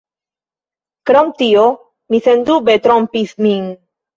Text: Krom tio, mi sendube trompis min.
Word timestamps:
Krom 1.09 1.29
tio, 1.43 1.67
mi 2.15 2.23
sendube 2.29 2.79
trompis 2.89 3.39
min. 3.49 3.73